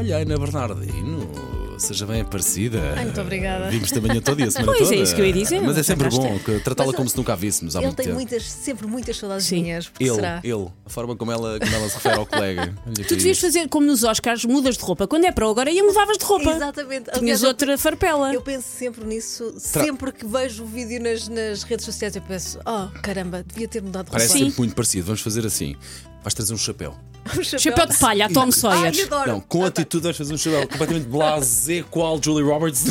Olha, 0.00 0.16
Ana 0.16 0.38
Bernardino, 0.38 1.30
seja 1.78 2.06
bem 2.06 2.22
aparecida. 2.22 2.94
Ai, 2.96 3.04
muito 3.04 3.20
obrigada. 3.20 3.68
Vimos 3.70 3.92
a 3.92 4.00
manhã 4.00 4.20
toda 4.20 4.40
e 4.40 4.44
a 4.46 4.50
semana 4.50 4.72
Pois, 4.72 4.80
é 4.80 4.84
toda. 4.92 5.02
isso 5.02 5.14
que 5.14 5.20
eu 5.20 5.26
ia 5.26 5.32
dizer. 5.32 5.60
Mas 5.60 5.76
é 5.76 5.82
sempre 5.82 6.08
bom 6.08 6.38
que 6.38 6.58
tratá-la 6.60 6.92
como 6.94 7.06
se 7.08 7.16
nunca 7.18 7.34
a 7.34 7.36
víssemos 7.36 7.76
há 7.76 7.80
Ele 7.80 7.86
muito 7.88 7.96
tem 7.96 8.06
tempo. 8.06 8.16
muitas, 8.16 8.42
sempre 8.44 8.86
muitas 8.86 9.16
saudades 9.18 9.44
Sim. 9.46 9.62
minhas. 9.62 9.88
Porque 9.88 10.04
Ele, 10.04 10.14
será? 10.14 10.40
ele, 10.42 10.68
a 10.86 10.88
forma 10.90 11.14
como 11.16 11.30
ela, 11.32 11.58
como 11.60 11.74
ela 11.74 11.88
se 11.88 11.94
refere 11.96 12.14
ao 12.16 12.24
colega. 12.26 12.74
Tu 13.06 13.16
devias 13.16 13.38
fazer 13.38 13.68
como 13.68 13.86
nos 13.86 14.02
Oscars, 14.04 14.44
mudas 14.46 14.78
de 14.78 14.82
roupa. 14.84 15.06
Quando 15.06 15.26
é 15.26 15.32
para 15.32 15.46
o 15.46 15.50
agora, 15.50 15.70
ia 15.70 15.84
mudavas 15.84 16.16
de 16.16 16.24
roupa. 16.24 16.50
Exatamente. 16.50 17.04
Tinhas 17.04 17.18
Aliás, 17.18 17.42
eu- 17.42 17.48
outra 17.48 17.76
farpela. 17.76 18.32
Eu 18.32 18.40
penso 18.40 18.66
sempre 18.68 19.04
nisso, 19.04 19.52
sempre 19.58 20.12
que 20.12 20.26
vejo 20.26 20.64
o 20.64 20.66
vídeo 20.66 20.98
nas, 21.02 21.28
nas 21.28 21.62
redes 21.62 21.84
sociais, 21.84 22.16
eu 22.16 22.22
penso, 22.22 22.58
oh 22.64 22.88
caramba, 23.02 23.44
devia 23.46 23.68
ter 23.68 23.82
mudado 23.82 24.06
de 24.06 24.12
Parece 24.12 24.28
roupa. 24.32 24.44
sempre 24.46 24.58
muito 24.60 24.74
parecido. 24.74 25.06
Vamos 25.06 25.20
fazer 25.20 25.44
assim. 25.44 25.76
Vais 26.22 26.32
trazer 26.34 26.54
um 26.54 26.58
chapéu. 26.58 26.94
Um 27.38 27.42
Chapéu 27.44 27.86
de 27.86 27.96
palha, 27.98 28.26
a 28.26 28.28
Tom 28.28 28.50
Sawyer. 28.50 28.92
Ai, 28.94 29.02
adoro. 29.02 29.30
Não, 29.32 29.40
com 29.40 29.64
atitude 29.64 30.02
vais 30.04 30.16
fazer 30.16 30.34
um 30.34 30.38
chapéu 30.38 30.66
completamente 30.66 31.06
blasé, 31.06 31.84
qual 31.88 32.20
Julie 32.22 32.42
Roberts 32.44 32.84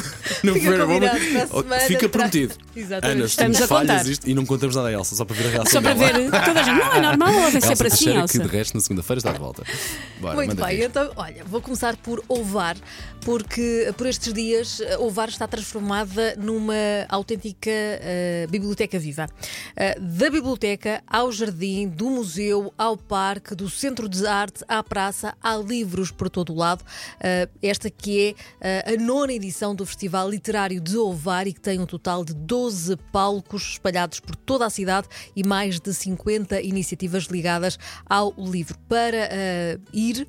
no 0.44 0.54
Fica 0.54 0.72
primeiro 0.72 1.06
para 1.06 1.44
a 1.44 1.48
semana, 1.48 1.80
Fica 1.82 2.00
para- 2.00 2.10
prometido. 2.10 2.54
Exatamente. 2.76 3.18
Ana, 3.18 3.26
Estamos 3.26 3.62
a 3.62 3.68
falhas 3.68 3.98
contar. 3.98 4.12
isto 4.12 4.30
e 4.30 4.34
não 4.34 4.46
contamos 4.46 4.76
nada 4.76 4.88
a 4.88 4.92
Elsa, 4.94 5.16
só 5.16 5.26
para 5.26 5.36
ver 5.36 5.48
a 5.48 5.50
reação 5.50 5.72
Só 5.72 5.82
para 5.82 5.94
ver 5.94 6.14
toda 6.32 6.60
a 6.60 6.64
gente. 6.64 6.80
Não, 6.80 6.94
é 6.94 7.02
normal, 7.02 7.30
ela 7.34 7.42
Elsa 7.48 7.62
sempre 7.62 7.88
assim, 7.88 7.96
Teixeira, 7.98 8.20
Elsa. 8.22 8.40
que 8.40 8.48
de 8.48 8.58
resto 8.58 8.74
na 8.76 8.82
segunda-feira 8.82 9.18
está 9.18 9.32
de 9.34 9.40
volta. 9.40 9.64
Bora, 10.22 10.36
Muito 10.36 10.56
bem, 10.56 10.78
vir. 10.78 10.86
então, 10.86 11.12
olha, 11.18 11.44
vou 11.46 11.62
começar 11.62 11.98
por 11.98 12.24
Ovar, 12.30 12.78
porque 13.22 13.92
por 13.98 14.08
estes 14.08 14.32
dias 14.34 14.80
eh, 14.80 14.98
Ovar 15.00 15.28
está 15.28 15.48
transformada 15.48 16.36
numa 16.38 16.74
autêntica 17.10 17.70
eh, 17.70 18.48
biblioteca 18.50 18.98
viva. 18.98 19.28
Eh, 19.76 20.00
da 20.00 20.30
biblioteca 20.30 21.04
ao 21.06 21.30
jardim, 21.32 21.90
do 21.90 22.10
museu, 22.10 22.74
ao 22.78 22.96
parque, 22.96 23.54
do 23.54 23.70
centro 23.70 24.08
de 24.08 24.19
arte, 24.26 24.64
à 24.68 24.82
praça, 24.84 25.36
há 25.42 25.56
livros 25.58 26.12
por 26.12 26.30
todo 26.30 26.54
o 26.54 26.56
lado. 26.56 26.84
Eh, 27.20 27.48
esta 27.62 27.90
que 27.90 28.36
é 28.62 28.86
eh, 28.88 28.94
a 28.94 29.02
nona 29.02 29.34
edição 29.34 29.76
do 29.76 29.86
Festival 29.86 30.30
Literário 30.30 30.80
de 30.82 30.98
Ovar 30.98 31.48
e 31.48 31.54
que 31.54 31.60
tem 31.60 31.80
um 31.80 31.86
total 31.86 32.24
de 32.24 32.34
12 32.34 32.96
palcos 33.12 33.72
espalhados 33.72 34.20
por 34.20 34.36
toda 34.36 34.66
a 34.66 34.70
cidade 34.70 35.08
e 35.36 35.46
mais 35.46 35.80
de 35.80 35.94
50 35.94 36.62
iniciativas 36.62 37.26
ligadas 37.26 37.78
ao 38.08 38.34
livro 38.38 38.78
para 38.88 39.18
eh, 39.32 39.80
ir 39.94 40.28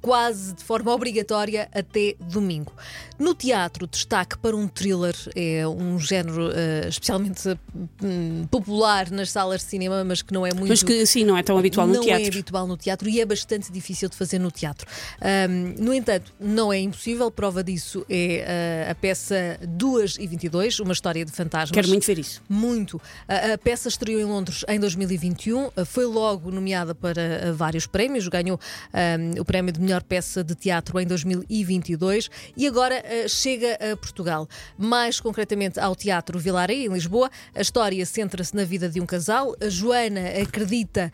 quase 0.00 0.54
de 0.54 0.64
forma 0.64 0.90
obrigatória 0.94 1.68
até 1.74 2.14
domingo. 2.18 2.72
No 3.18 3.34
teatro, 3.34 3.86
destaque 3.86 4.38
para 4.38 4.56
um 4.56 4.66
thriller, 4.66 5.14
é 5.34 5.68
um 5.68 5.98
género 5.98 6.50
especialmente 6.88 7.58
hum, 8.02 8.46
popular 8.50 9.10
nas 9.10 9.30
salas 9.30 9.60
de 9.60 9.66
cinema, 9.66 10.02
mas 10.04 10.22
que 10.22 10.32
não 10.32 10.46
é 10.46 10.54
muito 10.54 10.68
Mas 10.68 10.82
que 10.82 11.04
sim, 11.04 11.24
não 11.24 11.36
é 11.36 11.42
tão 11.42 11.58
habitual 11.58 11.86
no 11.86 11.94
não 11.94 12.02
é 12.02 12.06
teatro. 12.06 12.28
habitual 12.28 12.66
no 12.66 12.76
teatro 12.76 13.08
e 13.16 13.20
é 13.20 13.24
bastante 13.24 13.72
difícil 13.72 14.08
de 14.08 14.16
fazer 14.16 14.38
no 14.38 14.50
teatro. 14.50 14.86
Ahm, 15.20 15.74
no 15.78 15.92
entanto, 15.94 16.32
não 16.38 16.72
é 16.72 16.78
impossível. 16.78 17.30
Prova 17.30 17.64
disso 17.64 18.04
é 18.08 18.84
ah, 18.86 18.90
a 18.90 18.94
peça 18.94 19.58
2 19.66 20.16
e 20.20 20.26
22, 20.26 20.80
uma 20.80 20.92
história 20.92 21.24
de 21.24 21.32
fantasmas. 21.32 21.70
Quero 21.74 21.88
muito 21.88 22.06
ver 22.06 22.18
isso. 22.18 22.42
Muito. 22.48 23.00
A, 23.26 23.54
a 23.54 23.58
peça 23.58 23.88
estreou 23.88 24.20
em 24.20 24.24
Londres 24.24 24.64
em 24.68 24.78
2021, 24.78 25.70
ah, 25.76 25.84
foi 25.84 26.04
logo 26.04 26.50
nomeada 26.50 26.94
para 26.94 27.48
ah, 27.48 27.52
vários 27.52 27.86
prémios, 27.86 28.28
ganhou 28.28 28.60
ah, 28.92 29.16
o 29.40 29.44
prémio 29.44 29.72
de 29.72 29.80
melhor 29.80 30.02
peça 30.02 30.44
de 30.44 30.54
teatro 30.54 31.00
em 31.00 31.06
2022 31.06 32.28
e 32.56 32.66
agora 32.66 33.02
chega 33.28 33.78
a 33.92 33.96
Portugal. 33.96 34.46
Mais 34.76 35.20
concretamente 35.20 35.80
ao 35.80 35.96
Teatro 35.96 36.38
Vilaré, 36.38 36.74
em 36.74 36.88
Lisboa. 36.88 37.30
A 37.54 37.62
história 37.62 38.04
centra-se 38.04 38.54
na 38.54 38.64
vida 38.64 38.88
de 38.88 39.00
um 39.00 39.06
casal. 39.06 39.54
A 39.60 39.68
Joana 39.68 40.20
acredita 40.42 41.12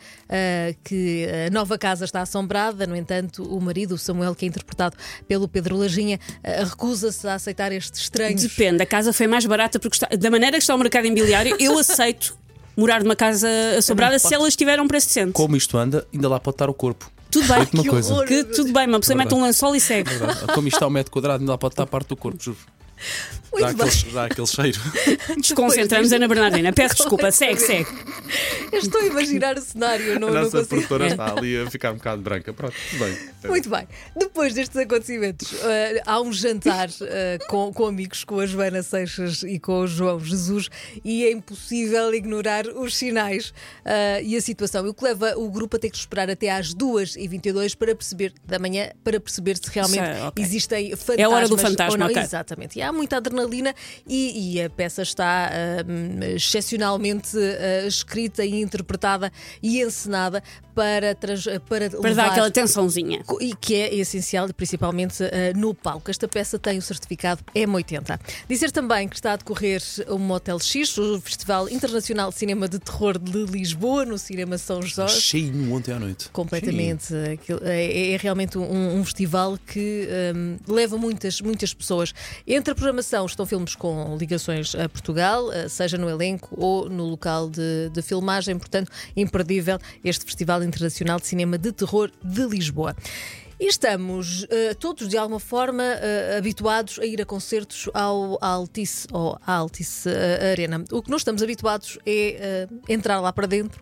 que 0.82 1.26
a 1.46 1.50
nova 1.50 1.78
casa 1.78 1.91
está 2.00 2.22
assombrada, 2.22 2.86
no 2.86 2.96
entanto, 2.96 3.42
o 3.44 3.60
marido, 3.60 3.94
o 3.94 3.98
Samuel, 3.98 4.34
que 4.34 4.44
é 4.44 4.48
interpretado 4.48 4.96
pelo 5.28 5.46
Pedro 5.46 5.76
Lajinha, 5.76 6.18
ah, 6.42 6.64
recusa-se 6.64 7.26
a 7.28 7.34
aceitar 7.34 7.70
estes 7.72 8.00
estranhos. 8.02 8.42
Depende, 8.42 8.82
a 8.82 8.86
casa 8.86 9.12
foi 9.12 9.26
mais 9.26 9.44
barata 9.44 9.78
porque 9.78 9.96
está- 9.96 10.08
da 10.16 10.30
maneira 10.30 10.56
que 10.56 10.62
está 10.62 10.74
o 10.74 10.78
mercado 10.78 11.06
imobiliário, 11.06 11.56
eu 11.60 11.78
aceito 11.78 12.36
morar 12.76 13.02
numa 13.02 13.14
casa 13.16 13.48
assombrada 13.76 14.18
se 14.18 14.34
elas 14.34 14.56
tiveram 14.56 14.84
um 14.84 14.88
preço 14.88 15.08
decente. 15.08 15.32
Como 15.32 15.54
isto 15.56 15.76
anda, 15.76 16.06
ainda 16.12 16.28
lá 16.28 16.40
pode 16.40 16.54
estar 16.54 16.70
o 16.70 16.74
corpo. 16.74 17.10
Tudo 17.30 17.46
bem. 17.48 17.66
Que. 17.66 18.26
Que 18.26 18.44
tudo 18.44 18.72
bem, 18.72 18.86
uma 18.86 19.00
pessoa 19.00 19.16
mete 19.16 19.32
um 19.34 19.42
lençol 19.42 19.74
e 19.74 19.80
segue. 19.80 20.10
Como 20.54 20.68
isto 20.68 20.76
está 20.76 20.86
o 20.86 20.90
metro 20.90 21.10
quadrado, 21.10 21.40
ainda 21.42 21.52
lá 21.52 21.58
pode 21.58 21.72
estar 21.72 21.86
parte 21.86 22.08
do 22.08 22.16
corpo, 22.16 22.42
juro. 22.42 22.58
Dá 23.52 23.66
Muito 23.66 23.76
bem. 23.76 23.88
aquele, 23.88 24.12
dá 24.12 24.24
aquele 24.24 24.46
cheiro. 24.46 24.80
Desconcentramos 25.38 26.10
Ana 26.10 26.26
Bernardina. 26.26 26.72
Peço 26.72 26.94
desculpa, 26.96 27.28
segue, 27.32 27.60
segue. 27.60 27.90
Eu 28.72 28.78
estou 28.78 28.98
a 29.02 29.04
imaginar 29.04 29.58
o 29.58 29.60
cenário, 29.60 30.18
não, 30.18 30.28
A 30.28 30.30
não 30.30 30.42
nossa 30.44 30.50
consigo. 30.52 30.68
produtora 30.68 31.06
está 31.08 31.32
ali 31.36 31.60
a 31.60 31.70
ficar 31.70 31.92
um 31.92 31.96
bocado 31.96 32.22
branca. 32.22 32.50
Pronto, 32.54 32.74
tudo 32.90 33.04
bem. 33.04 33.18
Muito 33.50 33.68
bem. 33.68 33.86
Depois 34.16 34.54
destes 34.54 34.74
acontecimentos, 34.78 35.52
eh, 35.64 36.00
há 36.06 36.18
um 36.22 36.32
jantar 36.32 36.88
eh, 37.02 37.38
com, 37.46 37.70
com 37.74 37.84
amigos, 37.86 38.24
com 38.24 38.40
a 38.40 38.46
Joana 38.46 38.82
Seixas 38.82 39.42
e 39.42 39.58
com 39.58 39.80
o 39.80 39.86
João 39.86 40.18
Jesus, 40.18 40.70
e 41.04 41.26
é 41.26 41.30
impossível 41.32 42.14
ignorar 42.14 42.66
os 42.68 42.96
sinais 42.96 43.52
eh, 43.84 44.22
e 44.24 44.34
a 44.34 44.40
situação. 44.40 44.86
O 44.88 44.94
que 44.94 45.04
leva 45.04 45.34
o 45.36 45.50
grupo 45.50 45.76
a 45.76 45.78
ter 45.78 45.90
que 45.90 45.98
esperar 45.98 46.30
até 46.30 46.48
às 46.50 46.74
2h22 46.74 47.76
para 47.76 47.94
perceber, 47.94 48.32
da 48.46 48.58
manhã, 48.58 48.90
para 49.04 49.20
perceber 49.20 49.56
se 49.58 49.70
realmente 49.70 50.16
Sei, 50.16 50.22
ok. 50.22 50.42
existem 50.44 50.90
fantasmas. 50.96 51.18
É 51.18 51.22
a 51.24 51.28
hora 51.28 51.46
do 51.48 51.52
ou 51.52 51.58
fantasma, 51.58 51.98
não. 51.98 52.06
ok. 52.06 52.22
Exatamente. 52.22 52.78
E 52.78 52.82
há 52.82 52.91
muita 52.92 53.16
adrenalina 53.16 53.74
e, 54.06 54.54
e 54.56 54.62
a 54.62 54.70
peça 54.70 55.02
está 55.02 55.50
hum, 55.88 56.20
excepcionalmente 56.34 57.36
uh, 57.36 57.86
escrita 57.86 58.44
e 58.44 58.60
interpretada 58.60 59.32
e 59.62 59.80
encenada 59.82 60.42
para, 60.74 61.14
trans- 61.14 61.44
para, 61.68 61.90
Para 61.90 62.00
levar 62.08 62.14
dar 62.14 62.30
aquela 62.32 62.50
tensãozinha. 62.50 63.22
e 63.40 63.54
que 63.54 63.74
é 63.74 63.94
essencial, 63.94 64.48
principalmente 64.54 65.22
eh, 65.24 65.52
no 65.54 65.74
palco. 65.74 66.10
Esta 66.10 66.26
peça 66.26 66.58
tem 66.58 66.78
o 66.78 66.82
certificado 66.82 67.42
M80. 67.54 68.18
Dizer 68.48 68.70
também 68.70 69.06
que 69.06 69.14
está 69.14 69.34
a 69.34 69.36
decorrer 69.36 69.82
o 70.08 70.18
Motel 70.18 70.58
X, 70.58 70.96
o 70.96 71.20
Festival 71.20 71.68
Internacional 71.68 72.30
de 72.30 72.38
Cinema 72.38 72.66
de 72.68 72.78
Terror 72.78 73.18
de 73.18 73.44
Lisboa, 73.44 74.06
no 74.06 74.16
Cinema 74.16 74.56
São 74.56 74.80
Jorge. 74.80 75.20
Cheinho 75.20 75.74
ontem 75.74 75.92
à 75.92 75.98
noite. 75.98 76.30
Completamente. 76.30 77.12
Aquilo- 77.34 77.60
É, 77.64 78.12
é 78.12 78.16
realmente 78.16 78.56
um, 78.56 78.96
um 78.98 79.04
festival 79.04 79.58
que 79.66 80.08
hum, 80.34 80.56
leva 80.66 80.96
muitas, 80.96 81.38
muitas 81.42 81.74
pessoas. 81.74 82.14
Entre 82.46 82.72
a 82.72 82.74
programação 82.82 83.26
estão 83.26 83.46
filmes 83.46 83.76
com 83.76 84.16
ligações 84.16 84.74
a 84.74 84.88
Portugal, 84.88 85.52
eh, 85.52 85.68
seja 85.68 85.96
no 85.96 86.10
elenco 86.10 86.48
ou 86.50 86.88
no 86.88 87.04
local 87.04 87.48
de, 87.48 87.88
de 87.90 88.02
filmagem. 88.02 88.58
Portanto, 88.58 88.90
imperdível 89.16 89.78
este 90.04 90.24
Festival 90.24 90.64
Internacional 90.64 91.20
de 91.20 91.26
Cinema 91.28 91.56
de 91.56 91.70
Terror 91.70 92.10
de 92.24 92.44
Lisboa. 92.44 92.96
E 93.60 93.68
estamos 93.68 94.44
eh, 94.50 94.74
todos, 94.74 95.08
de 95.08 95.16
alguma 95.16 95.38
forma, 95.38 95.84
eh, 95.84 96.34
habituados 96.36 96.98
a 96.98 97.06
ir 97.06 97.22
a 97.22 97.24
concertos 97.24 97.88
ao 97.94 98.36
Altice, 98.44 99.06
ou 99.12 99.38
à 99.46 99.54
Altice 99.54 100.08
eh, 100.08 100.50
Arena. 100.50 100.84
O 100.90 101.00
que 101.00 101.08
nós 101.08 101.20
estamos 101.20 101.40
habituados 101.40 101.96
é 102.04 102.66
entrar 102.88 103.20
lá 103.20 103.32
para 103.32 103.46
dentro 103.46 103.80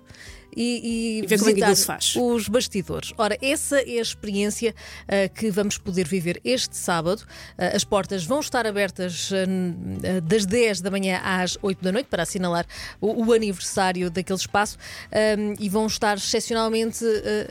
e, 0.57 1.19
e 1.21 1.25
E 1.25 1.27
ver 1.27 1.39
como 1.39 1.51
é 1.51 1.55
que 1.55 1.75
se 1.75 1.87
faz. 1.87 2.15
os 2.17 2.49
bastidores. 2.49 3.13
Ora, 3.17 3.37
essa 3.41 3.81
é 3.81 3.99
a 3.99 4.03
experiência 4.03 4.75
ah, 5.09 5.29
que 5.29 5.51
vamos 5.51 5.79
poder 5.79 6.07
viver 6.07 6.41
este 6.45 6.77
sábado. 6.77 7.23
Ah, 7.57 7.77
as 7.77 7.85
portas 7.85 8.25
vão 8.25 8.41
estar 8.41 8.67
abertas 8.67 9.31
ah, 9.33 10.21
das 10.21 10.47
10 10.47 10.81
da 10.81 10.91
manhã 10.91 11.21
às 11.23 11.59
8 11.63 11.83
da 11.83 11.93
noite 11.93 12.07
para 12.07 12.23
assinalar 12.23 12.67
o, 13.01 13.27
o 13.27 13.33
aniversário 13.33 14.11
daquele 14.11 14.39
espaço 14.39 14.77
ah, 15.13 15.17
e 15.59 15.69
vão 15.69 15.87
estar 15.87 16.17
excepcionalmente 16.17 17.05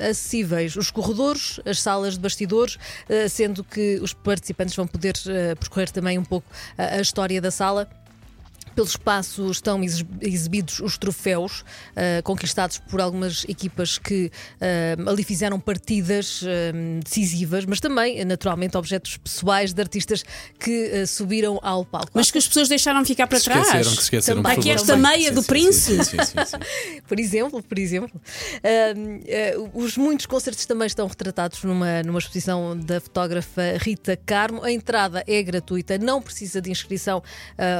acessíveis 0.09 0.75
os 0.75 0.91
corredores, 0.91 1.59
as 1.65 1.81
salas 1.81 2.13
de 2.13 2.19
bastidores, 2.19 2.77
sendo 3.29 3.63
que 3.63 3.99
os 4.01 4.13
participantes 4.13 4.75
vão 4.75 4.87
poder 4.87 5.13
percorrer 5.59 5.89
também 5.91 6.17
um 6.17 6.23
pouco 6.23 6.45
a 6.77 7.01
história 7.01 7.41
da 7.41 7.51
sala. 7.51 7.89
Pelo 8.79 8.87
espaço 8.87 9.51
estão 9.51 9.83
exi- 9.83 10.07
exibidos 10.21 10.79
os 10.79 10.97
troféus 10.97 11.65
ah, 11.97 12.21
conquistados 12.23 12.77
por 12.77 13.01
algumas 13.01 13.43
equipas 13.49 13.97
que 13.97 14.31
ah, 14.61 15.11
ali 15.11 15.21
fizeram 15.21 15.59
partidas 15.59 16.41
ah, 16.45 16.99
decisivas, 17.03 17.65
mas 17.65 17.81
também, 17.81 18.23
naturalmente, 18.23 18.77
objetos 18.77 19.17
pessoais 19.17 19.73
de 19.73 19.81
artistas 19.81 20.23
que 20.57 21.05
subiram 21.05 21.59
ao 21.61 21.83
palco. 21.83 22.11
Mas 22.13 22.31
que 22.31 22.37
as 22.37 22.47
pessoas 22.47 22.69
deixaram 22.69 23.03
ficar 23.03 23.27
para 23.27 23.37
Se 23.39 23.45
trás. 23.45 23.67
esqueceram, 23.67 23.91
que 23.95 24.01
esqueceram. 24.01 24.39
Aqui 24.45 24.55
favor. 24.55 24.69
esta 24.75 24.95
meia 24.95 25.27
Sim, 25.27 25.35
do 25.35 25.41
sim, 25.41 25.47
príncipe. 25.47 26.05
Sim. 26.25 26.57
Por 27.05 27.19
exemplo, 27.19 27.61
por 27.61 27.77
exemplo. 27.79 28.21
Os 29.73 29.97
muitos 29.97 30.25
concertos 30.25 30.65
também 30.65 30.87
estão 30.87 31.05
retratados 31.07 31.61
numa, 31.63 32.01
numa 32.03 32.19
exposição 32.19 32.77
da 32.79 33.01
fotógrafa 33.01 33.61
Rita 33.77 34.15
Carmo. 34.15 34.63
A 34.63 34.71
entrada 34.71 35.23
é 35.27 35.41
gratuita, 35.43 35.97
não 35.97 36.21
precisa 36.21 36.61
de 36.61 36.71
inscrição 36.71 37.21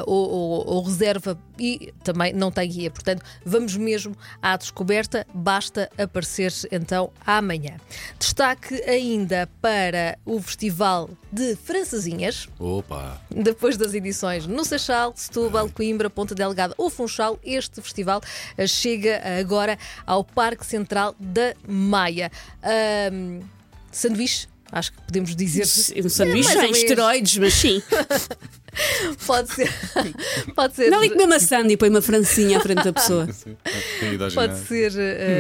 ou, 0.06 0.30
ou- 0.30 0.68
ou 0.68 0.89
reserva 0.90 1.40
e 1.58 1.94
também 2.04 2.34
não 2.34 2.52
tem 2.52 2.70
guia. 2.70 2.92
Portanto, 2.92 3.24
vamos 3.46 3.76
mesmo 3.76 4.16
à 4.42 4.58
descoberta, 4.58 5.26
basta 5.34 5.90
aparecer 5.98 6.54
então 6.72 7.12
amanhã. 7.26 7.78
Destaque 8.18 8.76
ainda 8.84 9.50
para 9.62 10.18
o 10.26 10.42
Festival 10.42 11.10
de 11.32 11.56
Francesinhas. 11.56 12.48
Opa! 12.60 13.22
Depois 13.30 13.78
das 13.78 13.94
edições 13.94 14.46
no 14.48 14.66
Seixal, 14.66 15.14
Setúbal, 15.16 15.70
Coimbra, 15.70 16.10
Ponta 16.10 16.36
Delgada 16.36 16.74
ou 16.78 16.90
Funchal, 16.90 17.40
este 17.44 17.82
festival 17.82 18.22
eh, 18.58 18.68
chega 18.68 19.22
agora 19.40 19.78
ao 20.06 20.24
Parque 20.24 20.66
Central 20.66 21.16
da 21.20 21.54
Maia. 21.68 22.32
Ahm, 22.64 23.42
sanduíche 23.92 24.48
Acho 24.72 24.92
que 24.92 25.02
podemos 25.02 25.36
dizer. 25.36 25.64
Um 26.06 26.10
sanduíche 26.10 26.52
É, 26.52 26.62
menos. 26.62 26.78
esteroides, 26.78 27.38
mas 27.38 27.54
sim. 27.56 27.82
Pode 29.26 29.54
ser. 29.54 29.70
Pode 30.56 30.76
ser. 30.76 30.90
Não 30.90 31.02
é 31.04 31.10
comer 31.10 31.28
maçã 31.28 31.62
e 31.68 31.78
põe 31.78 31.90
uma 31.90 32.02
francinha 32.02 32.58
à 32.58 32.62
frente 32.62 32.84
da 32.84 32.94
pessoa. 32.94 33.28
Pode 34.34 34.58
ser 34.60 34.92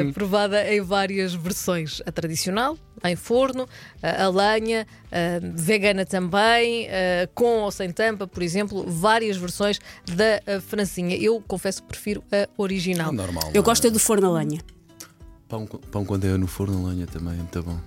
Hum. 0.05 0.13
provada 0.13 0.71
em 0.73 0.81
várias 0.81 1.33
versões. 1.33 2.01
A 2.05 2.11
tradicional, 2.11 2.77
em 3.03 3.15
forno, 3.15 3.67
a, 4.01 4.25
a 4.25 4.29
lenha, 4.29 4.85
a 5.11 5.39
vegana 5.55 6.05
também, 6.05 6.87
eh, 6.89 7.27
com 7.33 7.59
ou 7.61 7.71
sem 7.71 7.91
tampa, 7.91 8.27
por 8.27 8.43
exemplo, 8.43 8.85
várias 8.87 9.37
versões 9.37 9.79
da 10.07 10.59
francinha. 10.61 11.15
Eu 11.17 11.41
confesso 11.47 11.81
que 11.81 11.87
prefiro 11.89 12.23
a 12.31 12.47
original. 12.57 13.09
É 13.11 13.15
normal. 13.15 13.51
Eu 13.53 13.61
é? 13.61 13.63
gosto 13.63 13.87
é 13.87 13.89
do 13.89 13.99
forno 13.99 14.27
a 14.27 14.39
lenha. 14.39 14.61
Pão, 15.47 15.65
pão 15.65 16.05
quando 16.05 16.25
é 16.25 16.37
no 16.37 16.47
forno 16.47 16.85
a 16.85 16.89
lenha 16.91 17.07
também, 17.07 17.35
muito 17.35 17.63
bom. 17.63 17.79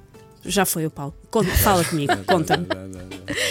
Já 0.45 0.65
foi 0.65 0.87
o 0.87 0.91
Paulo. 0.91 1.15
Conta- 1.31 1.51
Fala 1.59 1.85
comigo, 1.85 2.13
conta-me. 2.27 2.67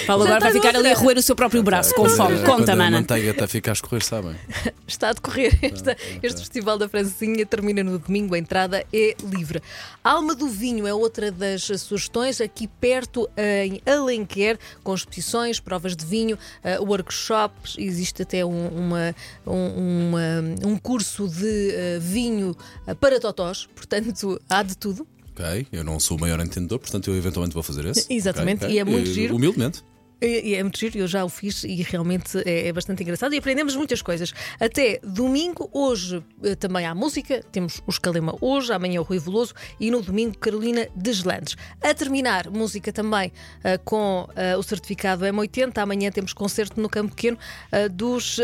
Paulo 0.06 0.26
agora 0.26 0.40
vai 0.42 0.52
ficar 0.52 0.76
ali 0.76 0.90
a 0.92 0.94
roer 0.96 1.18
o 1.18 1.22
seu 1.22 1.36
próprio 1.36 1.64
braço, 1.64 1.96
com 1.96 2.08
fome. 2.10 2.44
Conta, 2.44 2.74
a 2.74 2.76
mana. 2.76 2.98
manteiga 2.98 3.32
está 3.32 3.46
a 3.46 3.48
ficar 3.48 3.72
a 3.72 3.74
escorrer, 3.74 4.04
sabem? 4.04 4.36
Está 4.88 5.10
a 5.10 5.14
decorrer 5.14 5.58
esta- 5.62 5.96
este 6.22 6.40
Festival 6.42 6.78
da 6.78 6.90
Francinha, 6.90 7.46
termina 7.46 7.82
no 7.82 7.98
domingo, 7.98 8.36
a 8.36 8.38
entrada 8.38 8.86
é 8.92 9.16
livre. 9.24 9.62
Alma 10.04 10.36
do 10.36 10.50
Vinho 10.50 10.86
é 10.86 10.94
outra 10.94 11.32
das 11.32 11.64
sugestões, 11.64 12.42
aqui 12.42 12.68
perto 12.68 13.28
em 13.38 13.82
Alenquer, 13.90 14.60
com 14.84 14.94
exposições, 14.94 15.62
provas 15.62 15.96
de 15.96 16.06
vinho, 16.06 16.38
eh, 16.62 16.78
workshops, 16.80 17.76
existe 17.80 18.22
até 18.24 18.44
um, 18.46 18.68
uma- 18.68 19.16
um- 19.48 20.10
uma- 20.10 20.68
um 20.70 20.78
curso 20.78 21.30
de 21.30 21.72
eh, 21.72 22.00
vinho 22.02 22.56
eh, 22.86 22.94
para 22.94 23.18
totós, 23.20 23.68
portanto 23.74 24.40
há 24.50 24.62
de 24.62 24.76
tudo. 24.78 25.08
Ok, 25.34 25.68
eu 25.72 25.84
não 25.84 26.00
sou 26.00 26.18
o 26.18 26.20
maior 26.20 26.40
entendedor, 26.40 26.80
portanto 26.80 27.10
eu 27.10 27.16
eventualmente 27.16 27.54
vou 27.54 27.64
fazer 27.64 27.86
esse. 27.86 28.06
Exatamente, 28.14 28.66
Ok, 28.66 28.76
e 28.76 28.80
é 28.80 28.84
muito 28.84 29.10
Eh, 29.10 29.14
giro. 29.14 29.36
Humildemente. 29.36 29.84
E 30.22 30.52
e 30.52 30.56
é 30.56 30.62
muito 30.64 30.78
giro, 30.80 30.98
eu 30.98 31.08
já 31.08 31.24
o 31.26 31.30
fiz 31.30 31.64
e 31.64 31.82
realmente 31.82 32.38
é, 32.46 32.68
é 32.68 32.74
bastante 32.74 33.02
engraçado 33.04 33.34
e 33.34 33.38
aprendemos 33.38 33.76
muitas 33.76 34.02
coisas. 34.02 34.34
Até 34.60 35.00
domingo, 35.04 35.70
hoje 35.74 36.24
eh, 36.44 36.56
também 36.56 36.86
há 36.86 36.94
música, 36.94 37.44
temos 37.52 37.82
o 37.88 37.90
Escalema 37.92 38.36
hoje, 38.42 38.72
amanhã 38.74 39.00
o 39.02 39.04
Rui 39.04 39.20
Veloso 39.20 39.54
e 39.80 39.90
no 39.90 40.02
domingo 40.02 40.38
Carolina 40.38 40.88
Deslandes. 40.96 41.56
A 41.82 41.94
terminar, 41.94 42.50
música 42.50 42.92
também 42.94 43.32
eh, 43.64 43.78
com 43.80 44.28
eh, 44.36 44.56
o 44.58 44.64
certificado 44.64 45.26
M80, 45.26 45.78
amanhã 45.78 46.12
temos 46.12 46.34
concerto 46.34 46.80
no 46.82 46.90
Campo 46.90 47.16
Pequeno 47.16 47.38
eh, 47.72 47.90
dos, 47.90 48.38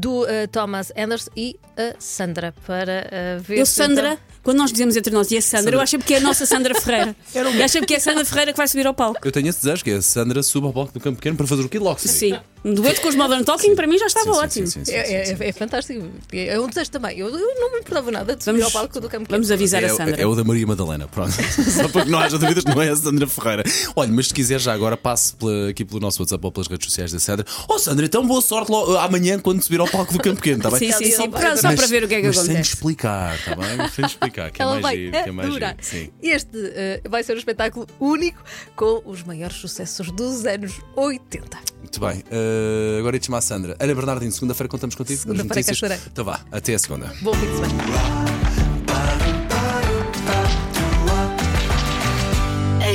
do 0.00 0.24
Thomas 0.50 0.92
Anders 0.96 1.28
e 1.36 1.58
a 1.76 1.94
Sandra 1.98 2.54
para 2.66 3.38
ver 3.40 3.58
Eu, 3.58 3.66
se, 3.66 3.72
Sandra, 3.74 4.12
então- 4.14 4.38
quando 4.42 4.58
nós 4.58 4.70
dizemos 4.72 4.96
entre 4.96 5.12
nós 5.12 5.30
e 5.30 5.36
a 5.36 5.42
Sandra, 5.42 5.76
eu 5.76 5.80
acho 5.80 5.98
que 5.98 6.14
é 6.14 6.18
a 6.18 6.20
nossa 6.20 6.46
Sandra 6.46 6.74
Ferreira. 6.80 7.14
E 7.34 7.62
acho 7.62 7.80
que 7.82 7.94
é 7.94 7.96
a 7.96 8.00
Sandra 8.00 8.24
Ferreira 8.24 8.52
que 8.52 8.56
vai 8.56 8.66
subir 8.68 8.86
ao 8.86 8.94
palco. 8.94 9.20
Eu 9.24 9.30
tenho 9.32 9.48
esse 9.48 9.62
desejo, 9.62 9.84
que 9.84 9.90
é 9.90 9.96
a 9.96 10.02
Sandra 10.02 10.42
suba 10.42 10.68
ao 10.68 10.72
palco 10.72 10.92
do 10.92 11.00
Campo 11.00 11.17
Pequeno 11.18 11.36
para 11.36 11.46
fazer 11.46 11.62
o 11.62 11.68
quê? 11.68 11.78
Logo 11.78 11.98
Sim. 11.98 12.38
Um 12.64 12.74
dueto 12.74 13.00
com 13.00 13.08
os 13.08 13.14
Modern 13.14 13.44
Talking, 13.44 13.74
para 13.74 13.86
mim 13.86 13.98
já 13.98 14.06
estava 14.06 14.26
Sim, 14.26 14.32
sim, 14.32 14.38
ótimo. 14.40 14.66
sim, 14.66 14.78
sim, 14.80 14.84
sim, 14.84 14.92
É, 14.92 15.12
é- 15.12 15.24
sim, 15.24 15.36
sim. 15.36 15.44
é 15.44 15.52
fantástico. 15.52 16.08
É 16.32 16.60
um 16.60 16.66
desejo 16.68 16.90
também. 16.90 17.18
Eu, 17.18 17.28
eu 17.28 17.54
não 17.60 17.72
me 17.72 17.78
importava 17.78 18.10
nada 18.10 18.34
de 18.36 18.42
subir 18.44 18.58
Vamos- 18.60 18.74
ao 18.74 18.80
palco 18.82 18.94
do 19.00 19.08
Campo 19.08 19.24
Pequeno. 19.24 19.28
Vamos 19.38 19.50
avisar 19.50 19.82
É, 19.82 19.86
a 19.86 19.94
Sandra. 19.94 20.20
é 20.20 20.26
o 20.26 20.34
da 20.34 20.42
Maria 20.44 20.66
Madalena, 20.66 21.06
pronto. 21.08 21.32
Só 21.70 21.88
para 21.88 22.04
que 22.04 22.10
não 22.10 22.18
haja 22.18 22.36
dúvidas, 22.38 22.64
não 22.64 22.82
é 22.82 22.88
a 22.90 22.96
Sandra 22.96 23.26
Ferreira. 23.26 23.62
Olha, 23.94 24.10
mas 24.12 24.28
se 24.28 24.34
quiser 24.34 24.60
já 24.60 24.72
agora, 24.72 24.96
passe 24.96 25.34
pela- 25.36 25.68
aqui 25.70 25.84
pelo 25.84 26.00
nosso 26.00 26.20
WhatsApp 26.22 26.44
ou 26.44 26.52
pelas 26.52 26.66
redes 26.68 26.86
sociais 26.86 27.12
da 27.12 27.18
Sandra. 27.18 27.46
Oh, 27.68 27.78
Sandra, 27.78 28.04
então 28.06 28.26
boa 28.26 28.40
sorte 28.40 28.70
logo, 28.70 28.96
amanhã 28.96 29.38
quando 29.38 29.62
subir 29.62 29.80
ao 29.80 29.88
palco 29.88 30.12
do 30.12 30.18
Campo 30.18 30.36
Pequeno, 30.36 30.56
está 30.58 30.70
bem? 30.70 30.78
Sim, 30.78 30.92
sim, 30.98 31.04
sim. 31.10 31.16
Só 31.16 31.28
para 31.28 31.86
ver 31.86 32.04
o 32.04 32.08
que 32.08 32.14
é 32.16 32.20
que 32.20 32.26
mas 32.26 32.36
sem 32.36 32.44
acontece. 32.46 32.70
explicar, 32.74 33.36
está 33.36 33.54
bem? 33.56 33.88
Sem 33.94 34.04
explicar, 34.04 34.50
que 34.50 34.60
é 34.60 34.64
Ela 34.64 34.80
mais 34.80 34.98
giro, 34.98 35.12
que 35.12 35.18
é 35.18 35.32
mais 35.32 35.52
giro. 35.52 35.66
Sim. 35.80 36.10
Este 36.22 36.48
eh, 36.74 37.00
vai 37.08 37.22
ser 37.22 37.34
um 37.34 37.38
espetáculo 37.38 37.86
único 38.00 38.42
com 38.76 39.02
os 39.06 39.22
maiores 39.22 39.56
sucessos 39.56 40.10
dos 40.10 40.44
anos 40.44 40.72
80. 40.96 41.56
Muito 41.78 42.00
bem. 42.00 42.22
Uh, 42.30 42.98
agora 42.98 43.16
ia-te 43.16 43.26
chamar 43.26 43.38
a 43.38 43.42
Sandra. 43.42 43.76
Ana 43.78 43.94
Bernardino, 43.94 44.32
segunda-feira 44.32 44.68
contamos 44.68 44.94
contigo. 44.94 45.20
Segunda-feira 45.20 45.96
cá. 45.96 45.98
Então 46.12 46.24
vá, 46.24 46.40
até 46.50 46.74
a 46.74 46.78
segunda. 46.78 47.12
Bom 47.22 47.32
fim 47.34 47.46
de 47.46 47.54
semana. 47.54 47.74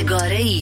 Agora 0.02 0.34
aí. 0.34 0.60